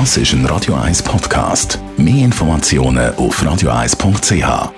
[0.00, 1.78] Das ist ein Radio 1 Podcast.
[1.96, 4.72] Mehr Informationen auf radio1.ch.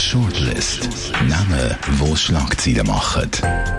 [0.00, 0.88] Shortlist.
[1.28, 3.30] Namen, wo Schlagzeilen machen.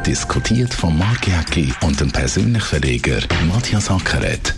[0.05, 3.17] Diskutiert von Mark Jäcki und dem persönlichen Verleger
[3.51, 4.53] Matthias Ackeret.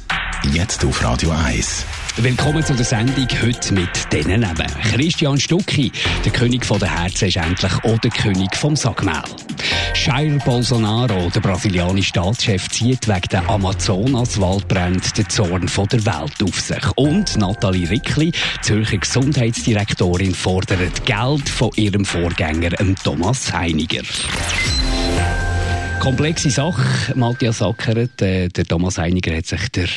[0.51, 1.85] Jetzt auf Radio 1.
[2.17, 4.67] Willkommen zu der Sendung heute mit diesen Namen.
[4.93, 5.93] Christian Stucki,
[6.25, 9.23] der König der Herzen, ist endlich auch der König vom Sackmehl.
[10.05, 16.85] Jair Bolsonaro, der brasilianische Staatschef, zieht wegen der Amazonas-Waldbrände den Zorn der Welt auf sich.
[16.95, 24.03] Und Nathalie Rickli, Zürcher Gesundheitsdirektorin, fordert Geld von ihrem Vorgänger, Thomas Heiniger.
[26.05, 27.15] Komplexe Sache.
[27.15, 29.87] Matthias Ackeret, äh, der Thomas Einiger hat sich der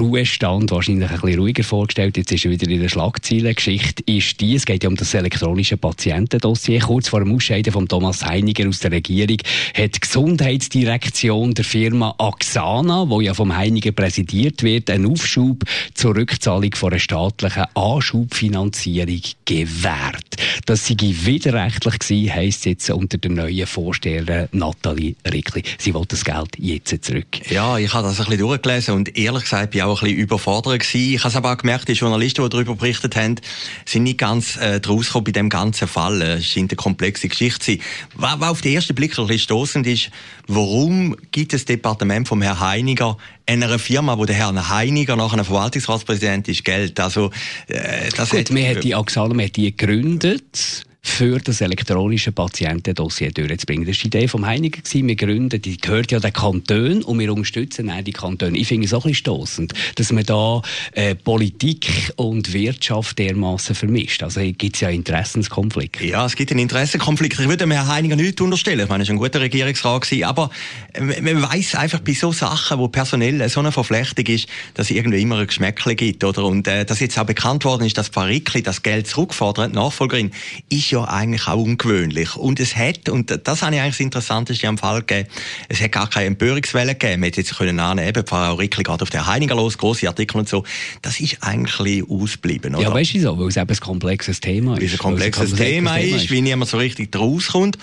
[0.00, 2.16] Ruhestand wahrscheinlich ein bisschen ruhiger vorgestellt.
[2.16, 3.54] Jetzt ist er wieder in der Schlagzeile.
[3.54, 6.80] Geschichte ist die, es geht ja um das elektronische Patientendossier.
[6.80, 9.36] Kurz vor dem Ausscheiden von Thomas Heiniger aus der Regierung
[9.74, 15.62] hat die Gesundheitsdirektion der Firma Axana, wo ja vom Heiniger präsidiert wird, einen Aufschub
[15.94, 20.34] zur Rückzahlung von einer staatlichen Anschubfinanzierung gewährt.
[20.66, 25.43] Das sei widerrechtlich gewesen, heisst jetzt unter der neuen Vorsteherin Nathalie Rick.
[25.44, 27.50] Wirklich, sie wollen das Geld jetzt zurück.
[27.50, 30.22] Ja, ich habe das ein bisschen durchgelesen und ehrlich gesagt bin ich auch ein bisschen
[30.22, 31.14] überfordert gewesen.
[31.14, 33.36] Ich habe es aber auch gemerkt, die Journalisten, die darüber berichtet haben,
[33.84, 36.22] sind nicht ganz äh, draus bei dem ganzen Fall.
[36.22, 37.80] Es scheint eine komplexe Geschichte zu sein.
[38.14, 40.10] Was, was auf den ersten Blick ein bisschen stossend ist,
[40.46, 45.44] warum gibt das Departement vom Herrn Heiniger einer Firma, wo der Herr Heiniger nach einem
[45.44, 46.98] Verwaltungsratspräsident ist, Geld?
[47.00, 47.30] Also,
[47.68, 53.30] äh, das Gut, hat, man hat die Axalum hat die gegründet für das elektronische Patientendossier
[53.30, 53.86] durchzubringen.
[53.86, 54.80] Das war die Idee vom Heiniger.
[54.90, 58.56] Wir gründen, die gehört ja den Kanton und wir unterstützen auch die Kantone.
[58.56, 63.74] Ich finde es auch ein bisschen stossend, dass man da äh, Politik und Wirtschaft dermaßen
[63.74, 64.22] vermischt.
[64.22, 66.06] Also gibt es ja Interessenskonflikte.
[66.06, 67.38] Ja, es gibt einen Interessenkonflikt.
[67.38, 68.80] Ich würde mir Herrn Heiniger nicht unterstellen.
[68.80, 70.48] Ich meine, er war ein guter Regierungsrat gewesen, aber
[70.94, 74.96] äh, man weiß einfach bei so Sachen, wo personell so eine Verflechtung ist, dass es
[74.96, 76.44] irgendwie immer ein Geschmäckle gibt, oder?
[76.46, 80.30] Und äh, dass jetzt auch bekannt worden ist, dass Farikli das Geld zurückfordert, Nachfolgerin,
[80.70, 82.36] ist ja eigentlich auch ungewöhnlich.
[82.36, 85.28] Und es hat, und das habe ich eigentlich das Interessanteste am Fall gegeben,
[85.68, 87.20] es hat gar keine Empörungswelle gegeben.
[87.20, 90.48] Man hätte jetzt können annehmen, Frau Rickli geht auf der Heiniger los, grosse Artikel und
[90.48, 90.64] so.
[91.02, 92.84] Das ist eigentlich ein ausgeblieben, oder?
[92.84, 94.80] Ja, weißt du so, weil es eben ein komplexes Thema ist.
[94.80, 97.78] Weil es ein komplexes Thema ist, wie niemand so richtig rauskommt.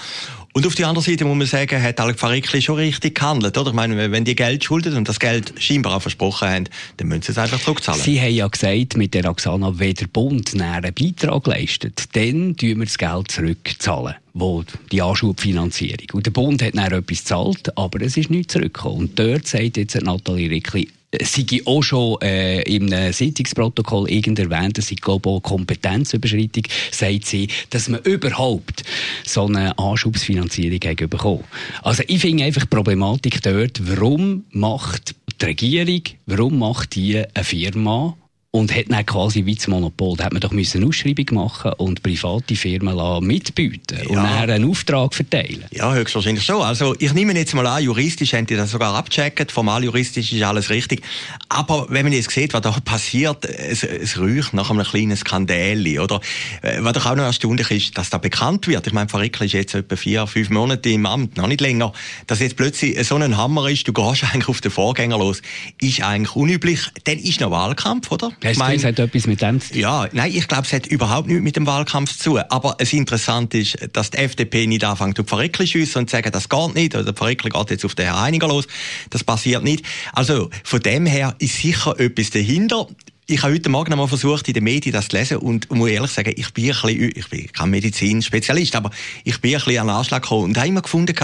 [0.54, 3.70] Und auf der anderen Seite muss man sagen, hat Alec Farikli schon richtig gehandelt, oder?
[3.70, 7.22] Ich meine, wenn die Geld schuldet und das Geld scheinbar auch versprochen haben, dann müssen
[7.22, 8.02] sie es einfach zurückzahlen.
[8.02, 12.80] Sie haben ja gesagt, mit der Axana, wenn der Bund einen Beitrag leistet, dann tun
[12.80, 16.08] wir das Geld zurückzahlen wo die Anschubfinanzierung.
[16.14, 19.00] Und der Bund hat dann etwas gezahlt, aber es ist nicht zurückgekommen.
[19.00, 20.88] Und dort sagt jetzt Nathalie Rickli,
[21.20, 27.48] sei auch schon äh, im Sitzungsprotokoll irgend erwähnt, es sei glaube auch Kompetenzüberschreitung, sagt sie,
[27.70, 28.84] dass man überhaupt
[29.26, 31.44] so eine Anschubsfinanzierung hat bekommen.
[31.84, 37.44] Also ich finde einfach die Problematik dort, warum macht die Regierung, warum macht die eine
[37.44, 38.16] Firma,
[38.54, 40.18] und hat dann quasi wie das Monopol.
[40.18, 44.10] Da hat man doch eine Ausschreibung machen und private Firmen mitbieten ja.
[44.10, 45.64] und dann einen Auftrag verteilen.
[45.72, 46.62] Ja, höchstwahrscheinlich schon.
[46.62, 50.44] Also ich nehme jetzt mal an, juristisch haben die das sogar abgecheckt, formal juristisch ist
[50.44, 51.02] alles richtig.
[51.48, 55.88] Aber wenn man jetzt sieht, was da passiert, es, es riecht nach einem kleinen Skandal,
[56.00, 56.20] oder?
[56.62, 58.86] Äh, was doch auch noch erstaunlich ist, dass da bekannt wird.
[58.86, 61.94] Ich meine, Rickl ist jetzt etwa vier, fünf Monate im Amt, noch nicht länger.
[62.28, 65.42] Dass jetzt plötzlich so ein Hammer ist, du gehst eigentlich auf den Vorgänger los,
[65.80, 66.82] ist eigentlich unüblich.
[67.06, 68.32] Dann ist noch Wahlkampf, oder?
[68.44, 69.80] Hast mein, es hat etwas mit dem zu tun?
[69.80, 72.44] Ja, nein, ich glaube, es hat überhaupt nichts mit dem Wahlkampf zu tun.
[72.50, 76.50] Aber es interessant ist, dass die FDP nicht anfängt, auf Verreckli schiessen und sagen, das
[76.50, 78.68] geht nicht, oder Verreckli geht jetzt auf den Herrn Einiger los.
[79.10, 79.86] Das passiert nicht.
[80.14, 82.88] Also, von dem her ist sicher etwas dahinter
[83.28, 86.12] ich habe heute Morgen einmal versucht, in den Medien das zu lesen und muss ehrlich
[86.12, 88.92] sagen, ich bin ein bisschen, ich bin kein Medizinspezialist, aber
[89.24, 91.16] ich bin ein bisschen an den Anschlag gekommen und habe immer gefunden,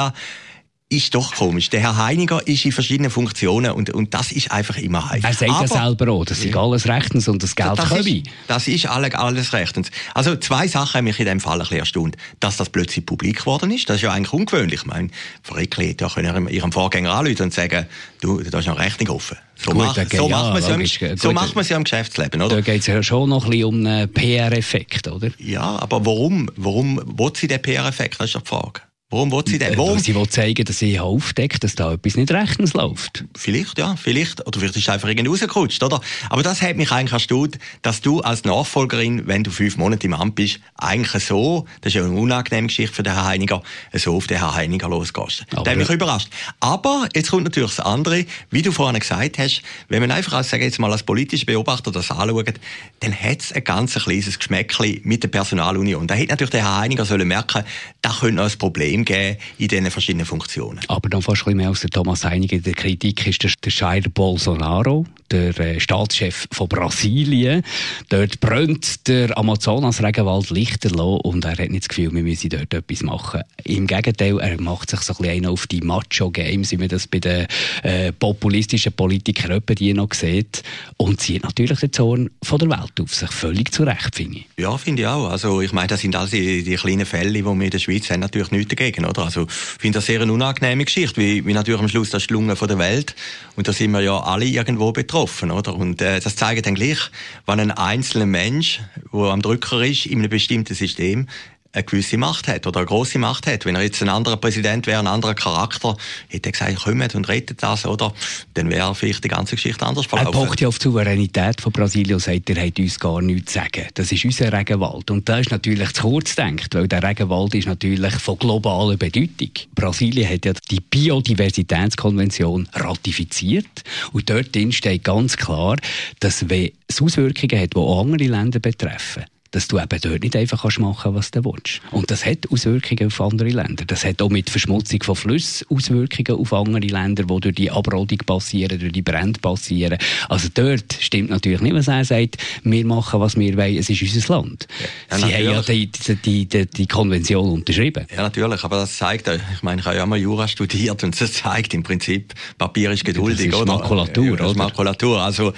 [0.89, 1.69] ist doch komisch.
[1.69, 5.21] Der Herr Heiniger ist in verschiedenen Funktionen und, und das ist einfach immer heiß.
[5.23, 8.09] Er sagt Aber, ja selber auch, das ist alles rechtens und das Geld das komme.
[8.09, 9.91] Ist, das ist alles, alles rechtens.
[10.13, 12.17] Also zwei Sachen haben mich in dem Fall ein bisschen erstaunt.
[12.39, 14.81] Dass das plötzlich publik geworden ist, das ist ja eigentlich ungewöhnlich.
[14.81, 15.09] Ich meine,
[15.43, 17.85] Frickli hätte ja können ihrem Vorgänger anrufen und sagen,
[18.21, 19.37] du, da ist noch Rechnung offen.
[19.55, 21.83] So, Gut, mach, so, ja, macht, man logisch, im, so macht man es ja im
[21.83, 22.55] Geschäftsleben, oder?
[22.55, 25.31] Da geht es ja schon noch ein bisschen um einen PR-Effekt, oder?
[25.39, 28.19] Ja, aber warum, warum will sie den PR-Effekt?
[28.19, 28.81] Das ist ja die Frage.
[29.09, 29.73] Warum will sie denn?
[29.73, 29.99] Äh, Warum?
[29.99, 33.23] Sie will zeigen, dass sie aufdeckt, dass da etwas nicht rechtens läuft.
[33.37, 34.45] Vielleicht, ja, vielleicht.
[34.45, 36.01] Oder vielleicht ist es einfach irgendwie rausgerutscht, oder?
[36.29, 40.13] Aber das hat mich eigentlich erstaunt, dass du als Nachfolgerin, wenn du fünf Monate im
[40.13, 43.63] Amt bist, eigentlich so, das ist ja eine unangenehme Geschichte für den Herrn Heiniger,
[43.93, 45.45] so auf den Herrn Heiniger losgehst.
[45.51, 46.27] Aber das hat mich überrascht.
[46.59, 50.49] Aber jetzt kommt natürlich das andere, wie du vorhin gesagt hast, wenn man einfach als,
[50.49, 52.55] sage jetzt mal, als politischer Beobachter das anschaut,
[52.99, 56.07] dann hat es ein ganz kleines Geschmäckchen mit der Personalunion.
[56.07, 57.63] Da hätte natürlich der Herr Heiniger sollen merken,
[58.01, 60.79] da könnte noch ein Problem System geben in diesen verschiedenen Funktionen.
[60.87, 63.71] Aber dann fast ein bisschen mehr als der Thomas Heiniger der Kritik ist der, der
[63.71, 67.63] Jair Bolsonaro, der äh, Staatschef von Brasilien.
[68.09, 73.03] Dort brennt der Amazonas-Regenwald Lichter und er hat nicht das Gefühl, wir müssen dort etwas
[73.03, 73.41] machen.
[73.63, 77.19] Im Gegenteil, er macht sich so ein bisschen auf die Macho-Games, wie man das bei
[77.19, 77.47] den
[77.83, 80.63] äh, populistischen Politikern die noch sieht
[80.95, 83.29] und zieht natürlich den Zorn von der Welt auf sich.
[83.31, 84.45] Völlig zu Recht, finde ich.
[84.57, 85.29] Ja, finde ich auch.
[85.29, 88.09] Also ich meine, das sind all die, die kleinen Fälle, die wir in der Schweiz
[88.09, 88.86] haben, natürlich nichts dagegen.
[89.05, 89.25] Oder?
[89.25, 92.29] Also ich finde das sehr eine unangenehme Geschichte, wie, wie natürlich am Schluss das ist
[92.29, 93.15] die Lunge von der Welt
[93.55, 95.51] und da sind wir ja alle irgendwo betroffen.
[95.51, 95.75] Oder?
[95.75, 96.99] Und äh, das zeigt dann gleich,
[97.45, 98.81] wenn ein einzelner Mensch,
[99.13, 101.27] der am Drücker ist, in einem bestimmten System,
[101.73, 103.65] eine gewisse Macht hat oder eine grosse Macht hat.
[103.65, 105.95] Wenn er jetzt ein anderer Präsident wäre, ein anderer Charakter,
[106.27, 108.13] hätte er gesagt, kommt und rettet das, oder?
[108.53, 110.33] Dann wäre vielleicht die ganze Geschichte anders verlaufen.
[110.33, 113.53] Er pocht ja auf die Souveränität von Brasilien und sagt, er hat uns gar nichts
[113.53, 113.87] zu sagen.
[113.93, 115.11] Das ist unser Regenwald.
[115.11, 119.51] Und da ist natürlich zu kurz gedacht, weil der Regenwald ist natürlich von globaler Bedeutung.
[119.75, 123.83] Brasilien hat ja die Biodiversitätskonvention ratifiziert
[124.13, 125.77] und dort steht ganz klar,
[126.19, 129.25] dass wenn es Auswirkungen hat, die andere Länder betreffen,
[129.57, 131.81] dass du eben dort nicht einfach machen kannst, was du willst.
[131.89, 133.85] Und das hat Auswirkungen auf andere Länder.
[133.85, 138.19] Das hat auch mit Verschmutzung von Flüssen Auswirkungen auf andere Länder, die durch die Abrodung
[138.19, 139.97] passieren, durch die Brände passieren.
[140.29, 143.99] Also dort stimmt natürlich nicht, was er sagt, wir machen, was wir wollen, es ist
[143.99, 144.67] unser Land.
[145.09, 145.47] Ja, Sie natürlich.
[145.47, 148.05] haben ja die, die, die, die, Konvention unterschrieben.
[148.15, 151.33] Ja, natürlich, aber das zeigt, ich meine, ich habe ja mal Jura studiert und das
[151.33, 154.43] zeigt im Prinzip, Papier ist geduldig, das ist Makulatur, oder?
[154.43, 155.53] Das ist Makulatur, also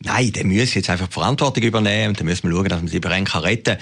[0.00, 2.90] Nein, der muss jetzt einfach die Verantwortung übernehmen und dann müssen wir schauen, dass man
[2.90, 3.78] die Bränke retten kann.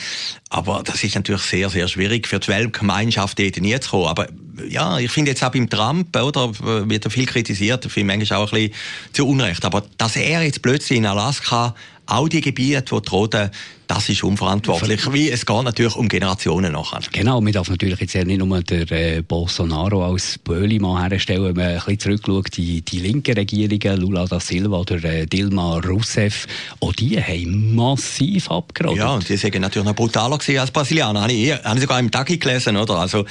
[0.49, 4.07] Aber das ist natürlich sehr, sehr schwierig für die Weltgemeinschaft, dort nie zu kommen.
[4.07, 4.27] Aber
[4.67, 6.53] ja, ich finde jetzt auch beim Trump, oder,
[6.89, 8.75] wird er viel kritisiert, finde manchmal auch ein bisschen
[9.13, 9.63] zu Unrecht.
[9.67, 11.75] Aber dass er jetzt plötzlich in Alaska
[12.07, 13.51] auch die Gebiete, die drohen,
[13.87, 15.13] das ist unverantwortlich.
[15.13, 17.01] Wie, es geht natürlich um Generationen nachher.
[17.13, 21.67] Genau, man darf natürlich jetzt nicht nur den äh, Bolsonaro als Böhlimann herstellen, wenn man
[21.67, 26.47] ein bisschen zurückschaut, die, die linken Regierungen, Lula da Silva oder äh, Dilma Rousseff,
[26.81, 28.99] auch die haben massiv abgerottet.
[28.99, 31.23] Ja, und die sind natürlich noch brutaler gewesen als Brasilianer.
[31.23, 32.97] Habe ich, habe ich sogar im Tag gelesen, oder?
[32.97, 33.25] Also,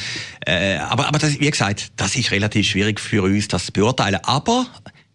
[0.45, 4.19] äh, aber, aber das, wie gesagt, das ist relativ schwierig für uns, das zu beurteilen.
[4.23, 4.67] Aber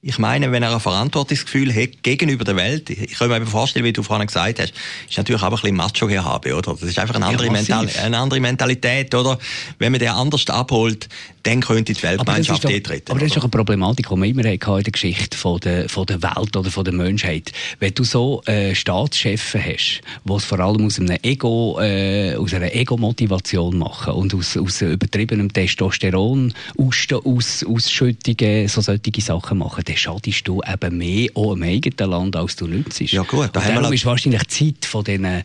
[0.02, 3.84] ich meine, wenn er ein Verantwortungsgefühl hat gegenüber der Welt, ich kann mir eben vorstellen,
[3.84, 4.72] wie du vorhin gesagt hast,
[5.08, 6.72] ist natürlich auch ein bisschen Macho gehabe, oder?
[6.72, 9.38] Das ist einfach eine andere, ja, Mental eine andere Mentalität, oder?
[9.78, 11.08] Wenn man den anders abholt,
[11.42, 13.10] dann könnte die Weltgemeinschaft aber treten.
[13.10, 16.06] Aber das ist doch eine Problematik, die wir immer in der Geschichte von der, von
[16.06, 17.52] der Welt oder von der Menschheit.
[17.78, 22.54] Wenn du so äh, Staatschefs hast, die es vor allem aus einem Ego, äh, aus
[22.54, 29.84] einer Ego-Motivation machen und aus, aus übertriebenem Testosteron aus, aus, Ausschüttungen so solche Sachen machen,
[29.90, 33.00] dann schadest du eben mehr auch im eigenen Land, als du nützt.
[33.00, 33.50] Ja gut.
[33.52, 35.42] Da darum ist wahrscheinlich die Zeit von diesen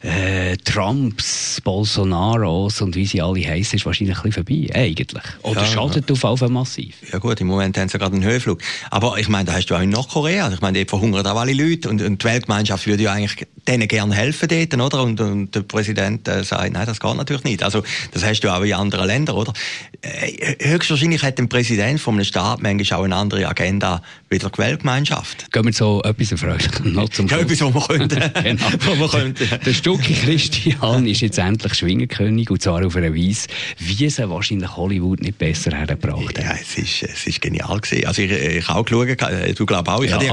[0.00, 5.24] äh, Trumps, Bolsonaros und wie sie alle heißen, ist wahrscheinlich ein bisschen vorbei, eigentlich.
[5.42, 6.94] Oder ja, schadet auf jeden Fall massiv.
[7.12, 8.60] Ja gut, im Moment haben sie gerade einen Höhenflug.
[8.90, 11.52] Aber ich meine, da hast du auch in Nordkorea, ich meine, dort verhungern auch alle
[11.52, 15.02] Leute und, und die Weltgemeinschaft würde ja eigentlich denen gerne helfen dort, oder?
[15.02, 17.62] Und, und der Präsident äh, sagt, nein, das geht natürlich nicht.
[17.62, 17.82] Also,
[18.12, 19.52] das hast du auch in anderen Ländern, oder?
[20.02, 24.46] Äh, höchstwahrscheinlich hat ein Präsident von einem Staat manchmal auch eine andere Agenda wie die
[24.56, 25.50] Weltgemeinschaft.
[25.52, 28.32] Gehen wir zu etwas Erfreulichem noch zum Ja, etwas, was wir könnten.
[28.42, 28.98] genau.
[29.00, 29.48] wir könnten.
[29.64, 33.48] Der Stucki Christian ist jetzt endlich Schwingerkönig, und zwar auf einer Weise,
[33.78, 36.44] wie es wahrscheinlich Hollywood nicht besser hergebracht hat.
[36.44, 38.06] Ja, es ist, es ist genial gewesen.
[38.06, 40.32] Also, ich, ich habe auch geschaut, äh, du glaubst auch, ich ja, habe dir,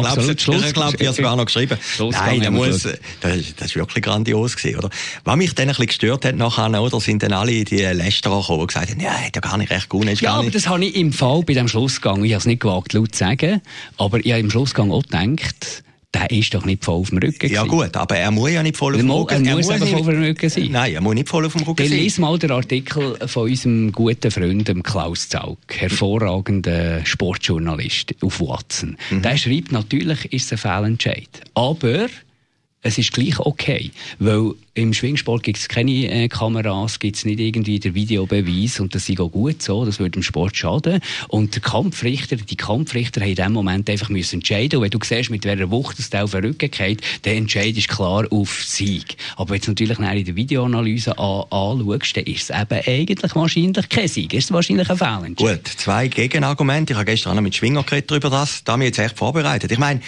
[0.74, 1.78] glaube, ich sogar noch geschrieben.
[2.00, 2.88] Nein, da muss,
[3.30, 4.90] das, ist wirklich grandios gewesen, oder?
[5.24, 8.62] Was mich dann ein bisschen gestört hat nachher, oder, sind dann alle die Lästerer gekommen,
[8.62, 10.06] die gesagt haben, ja, hat ja gar nicht recht gut.
[10.22, 12.94] Ja, aber das habe ich im Fall bei dem Schlussgang, ich habe es nicht gewagt,
[12.94, 13.62] laut zu sagen,
[13.98, 15.84] aber ich habe im Schlussgang auch gedacht,
[16.16, 17.52] der ist doch nicht voll auf dem Rücken.
[17.52, 19.46] Ja gut, aber er muss ja nicht voll auf dem Rücken sein.
[19.46, 20.68] Er, muss, er muss voll auf dem Rücken sein.
[20.72, 21.98] Nein, er muss nicht voll auf dem Rücken sein.
[21.98, 28.98] Lies mal den Artikel von unserem guten Freund Klaus Zaug, hervorragender Sportjournalist auf Watson.
[29.10, 29.22] Mhm.
[29.24, 31.30] Der schreibt, natürlich ist es ein Fehlentscheid.
[31.54, 32.08] Aber
[32.86, 33.92] es ist gleich okay.
[34.20, 38.94] Weil im Schwingsport gibt es keine äh, Kameras, gibt es nicht irgendwie den Videobeweis und
[38.94, 41.00] das ist auch gut so, das würde dem Sport schaden.
[41.28, 44.78] Und der Kampfrichter, die Kampfrichter haben in dem Moment einfach müssen entscheiden.
[44.78, 47.96] Und wenn du siehst, mit welcher Wucht das auf den Rücken geht, dann entscheidest du
[47.96, 49.18] klar auf Sieg.
[49.36, 53.90] Aber wenn du natürlich in der Videoanalyse an, anschaust, dann ist es eben eigentlich wahrscheinlich
[53.90, 54.32] kein Sieg.
[54.34, 55.30] Ist es wahrscheinlich ein Fehler.
[55.36, 56.94] Gut, zwei Gegenargumente.
[56.94, 58.64] Ich habe gestern auch mit Schwinger geredet darüber das.
[58.64, 59.72] Da haben wir jetzt echt vorbereitet.
[59.72, 60.02] Ich meine,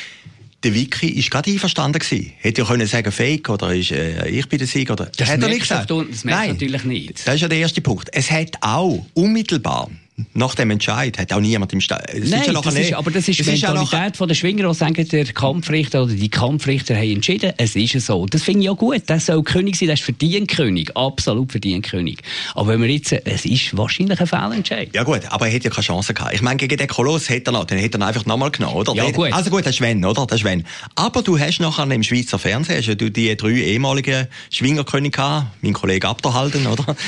[0.64, 2.34] der Wiki ist gerade einverstanden gewesen.
[2.38, 5.06] Hätte ja können sagen Fake oder ist, äh, ich bin der Sieger oder.
[5.16, 5.90] Das hat er nicht gesagt.
[5.90, 7.28] Das merkt Nein, natürlich nicht.
[7.28, 8.10] Das ist ja der erste Punkt.
[8.12, 9.90] Es hat auch unmittelbar
[10.34, 12.28] nach dem Entscheid hat auch niemand im Stadion.
[12.28, 15.08] Nein, ja das ist, aber das ist die Mentalität ja von der Schwinger, die sagen,
[15.08, 18.26] der Kampfrichter oder die Kampfrichter haben entschieden, es ist so.
[18.26, 19.04] Das finde ich auch gut.
[19.06, 20.96] Das soll König sein, das ist verdient König.
[20.96, 22.24] Absolut verdient König.
[22.56, 24.90] Aber wenn wir jetzt, es ist wahrscheinlich ein Fehlentscheid.
[24.94, 26.34] Ja gut, aber er hätte ja keine Chance gehabt.
[26.34, 28.96] Ich meine, gegen den Koloss hätte er noch, den hätte er einfach nochmal genommen, oder?
[28.96, 29.32] Ja, gut.
[29.32, 30.26] Also gut, das ist wenn, oder?
[30.26, 30.66] Das ist wenn.
[30.96, 35.74] Aber du hast nachher im Schweizer Fernsehen, hast du die drei ehemaligen Schwingerkönig gehabt, mein
[35.74, 36.86] Kollege Abderhalden, oder?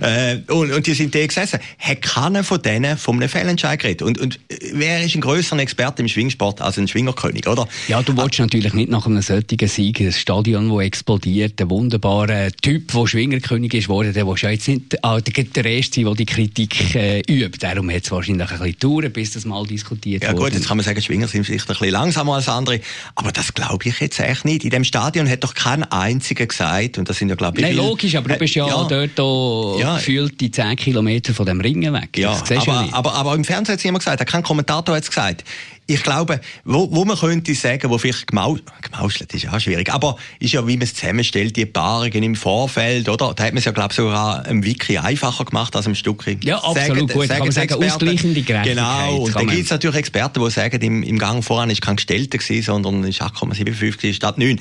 [0.00, 1.58] Äh, und, und die sind da gesessen.
[1.78, 4.02] Hat keiner von denen von einem Fehlentscheid geredet.
[4.02, 4.40] Und, und
[4.72, 7.68] wer ist ein grösserer Experte im Schwingsport als ein Schwingerkönig, oder?
[7.88, 8.44] Ja, du willst ah.
[8.44, 13.74] natürlich nicht nach einem solchen Sieg ein Stadion, das explodiert, ein wunderbarer Typ, der Schwingerkönig
[13.74, 17.22] ist worden, der willst ja jetzt nicht ah, der Erste sein, der die Kritik äh,
[17.28, 17.58] übt.
[17.60, 20.32] Darum hat es wahrscheinlich ein bisschen gedauert, bis das mal diskutiert wurde.
[20.32, 22.80] Ja gut, jetzt kann man sagen, Schwinger sind vielleicht ein bisschen langsamer als andere,
[23.14, 24.64] aber das glaube ich jetzt echt nicht.
[24.64, 27.64] In dem Stadion hat doch kein einziger gesagt, und das sind ja glaube ich...
[27.64, 29.96] Nein, logisch, aber du bist ja, ja dort auch ja.
[29.96, 32.16] gefühlt die 10 Kilometer von dem Ringen weg.
[32.16, 35.08] Ja, aber, ja aber, aber, im Fernsehen hat es jemand gesagt, kein Kommentator hat es
[35.08, 35.44] gesagt
[35.86, 40.16] ich glaube, wo, wo man könnte sagen, wo vielleicht gemau gemauschelt ist ja schwierig, aber
[40.40, 43.34] ist ja, wie man es zusammenstellt, die Paarungen im Vorfeld, oder?
[43.34, 46.24] Da hat man es ja, glaube ich, sogar im Wiki einfacher gemacht als im Stück.
[46.42, 47.26] Ja, absolut sagen, gut.
[47.26, 48.64] Sagen, kann man sagen, ausgleichende Gerechtigkeit.
[48.64, 49.24] Genau.
[49.24, 52.38] Und dann gibt es natürlich Experten, die sagen, im, im Gang voran ist kein Gestellter
[52.38, 54.58] gewesen, sondern ist 8,75 statt 9.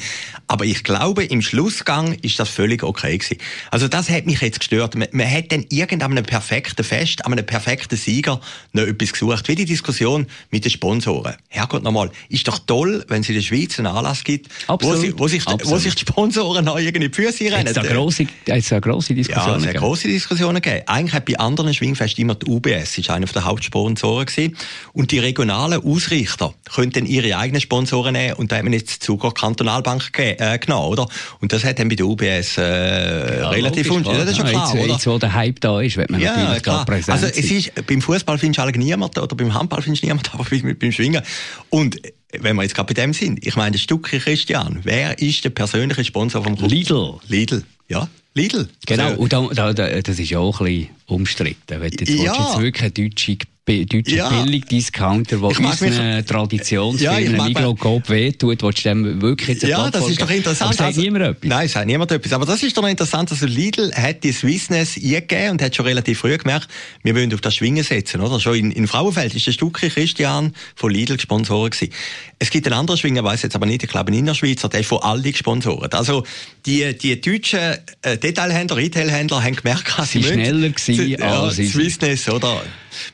[0.48, 3.38] Aber ich glaube, im Schlussgang ist das völlig okay gewesen.
[3.72, 4.96] Also das hat mich jetzt gestört.
[4.96, 8.42] Man, man hat dann irgendeinem perfekten Fest, einem perfekten Sieger
[8.74, 9.48] noch etwas gesucht.
[9.48, 11.13] Wie die Diskussion mit den Sponsoren.
[11.14, 11.36] Sponsoren.
[11.50, 15.18] Herrgott nochmal, ist doch toll, wenn es in der Schweiz einen Anlass gibt, wo, sie,
[15.18, 17.68] wo, sich, wo sich die Sponsoren noch irgendwie die Füße rennen.
[17.68, 20.84] Es hat grosse, eine grosse Diskussion Ja, es hat grosse Diskussionen gegeben.
[20.88, 24.58] Eigentlich hat bei anderen Schwingfesten immer die UBS, ist einer der Hauptsponsoren gewesen.
[24.94, 29.32] Und die regionalen Ausrichter könnten ihre eigenen Sponsoren nehmen und da haben wir jetzt Zuger
[29.32, 31.08] Kantonalbank ge äh, genommen, oder?
[31.40, 34.48] Und das hat dann bei der UBS äh, ja, relativ logisch, ja, das ist schon
[34.48, 34.94] klar, jetzt, oder?
[34.94, 36.86] Jetzt, wo der Hype da ist, wird man ja, natürlich klar.
[36.86, 40.08] präsent Also es ist, beim Fußball findest du eigentlich niemanden, oder beim Handball findest du
[40.08, 41.22] niemanden, aber beim, beim Schwingen.
[41.70, 42.00] Und
[42.32, 46.04] wenn wir jetzt gerade bei dem sind, ich meine, Stucki Christian, wer ist der persönliche
[46.04, 46.72] Sponsor vom Club?
[46.72, 47.20] Lidl.
[47.28, 48.08] Lidl, ja.
[48.34, 48.68] Lidl.
[48.88, 51.82] Genau, und da, da, das ist ja auch ein bisschen umstritten.
[51.82, 52.34] Wenn du jetzt, ja.
[52.34, 54.30] jetzt wirklich eine deutsche deutsche ja.
[54.30, 60.10] Billigdiscounter, der unseren Traditionsfirmen ja, Migros Coop wehtut, willst du dem wirklich jetzt Ja, das
[60.10, 60.70] ist doch interessant.
[60.70, 61.50] Aber sagt also, niemand etwas?
[61.50, 62.34] Nein, sagt niemand etwas.
[62.34, 66.20] Aber das ist doch interessant, also Lidl hat die Swissness eingegeben und hat schon relativ
[66.20, 66.68] früh gemerkt,
[67.04, 68.40] wir wollen auf das Schwingen setzen, oder?
[68.40, 71.94] Schon in, in Frauenfeld ist der Stucki Christian von Lidl gesponsoren gewesen.
[72.40, 74.80] Es gibt einen anderen Schwinger, weiß jetzt aber nicht, ich glaube in der Schweiz, der
[74.80, 75.96] ist von Aldi gesponsert.
[75.96, 76.26] Also,
[76.66, 82.28] die, die deutschen äh, Detailhändler, Retailhändler haben gemerkt, sie, sie schneller gewesen als ja, Swissness,
[82.28, 82.62] oder?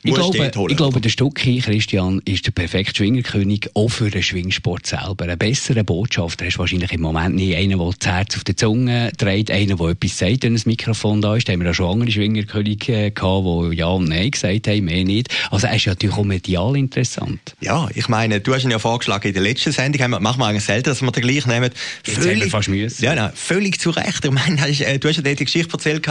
[0.04, 4.86] Ich glaube, ich glaube, der Stucki, Christian, ist der perfekte Schwingerkönig, auch für den Schwingsport
[4.86, 5.26] selber.
[5.26, 7.56] Ein besserer Botschafter hast du wahrscheinlich im Moment nicht.
[7.56, 11.22] Einer, der das Herz auf die Zunge dreht, einer, der etwas sagt, wenn ein Mikrofon
[11.22, 11.48] da ist.
[11.48, 14.86] Da haben wir ja schon andere Schwingerkönige äh, gehabt, die Ja und Nein gesagt haben,
[14.86, 15.30] mehr nicht.
[15.52, 17.56] Also er ist natürlich auch medial interessant.
[17.62, 20.64] Ja, ich meine, du hast ihn ja vorgeschlagen in der letzten Sendung, machen wir eigentlich
[20.64, 21.72] selten, dass wir den gleich nehmen.
[22.04, 23.04] Völlig, fast müssen.
[23.04, 24.26] Ja, nein, völlig zu Recht.
[24.26, 24.56] Ich meine,
[25.00, 26.08] du hast ja die Geschichte erzählt,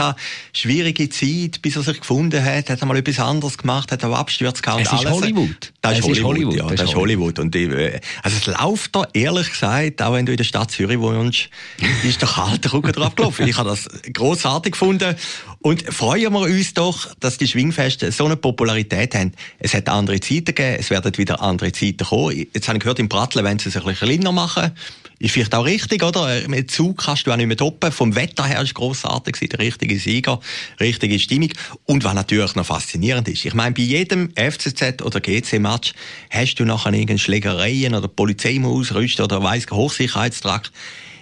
[0.53, 4.17] schwierige Zeit, bis er sich gefunden hat, hat er mal etwas anderes gemacht, hat auch
[4.17, 4.81] Abstürze gehabt.
[4.81, 5.21] Es ist alles.
[5.21, 5.73] Hollywood.
[5.81, 7.39] Das ist Hollywood, Hollywood, ja, das ist Hollywood.
[7.39, 10.71] Und ich, äh, also es läuft da, ehrlich gesagt, auch wenn du in der Stadt
[10.71, 11.49] Zürich wohnst,
[12.03, 13.47] ist der kalte Rücken drauf gelaufen.
[13.47, 15.15] Ich habe das großartig gefunden.
[15.61, 19.33] Und freuen wir uns doch, dass die Schwingfeste so eine Popularität haben.
[19.59, 22.47] Es hat andere Zeiten gegeben, es werden wieder andere Zeiten kommen.
[22.53, 24.71] Jetzt habe ich gehört, im Brattle wenn sie es ein bisschen kleiner machen.
[25.19, 26.47] Ist vielleicht auch richtig, oder?
[26.47, 27.91] Mit Zug kannst du auch nicht mehr toppen.
[27.91, 30.39] Vom Wetter her ist grossartig der richtige Sieger,
[30.79, 31.49] richtige Stimmung.
[31.85, 35.93] Und was natürlich noch faszinierend ist, ich meine, bei jedem FCZ oder GC-Match
[36.29, 40.71] hast du nachher irgendeine Schlägereien oder Polizei muss ausrüsten oder weiss, Hochsicherheitstrakt.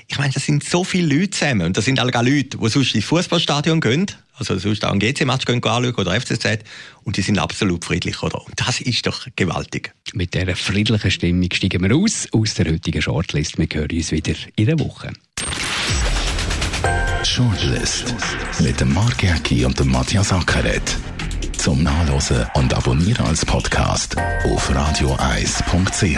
[0.10, 1.68] Ich meine, das sind so viele Leute zusammen.
[1.68, 5.46] Und das sind alle Leute, die sonst ins Fußballstadion gehen, also sonst auch ein GC-Match
[5.48, 6.60] anschauen oder FCZ.
[7.04, 8.46] Und die sind absolut friedlich, oder?
[8.46, 9.94] Und das ist doch gewaltig.
[10.14, 13.58] Mit dieser friedlichen Stimmung steigen wir aus, aus der heutigen Shortlist.
[13.58, 15.12] Wir hören uns wieder in der Woche.
[17.24, 18.16] Shortlist
[18.60, 20.98] mit dem Mark Jäcki und dem Matthias Ackeret.
[21.58, 26.18] Zum Nachlesen und Abonnieren als Podcast auf radioeis.ch.